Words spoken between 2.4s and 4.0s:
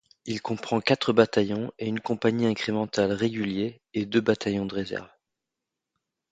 incrémentale réguliers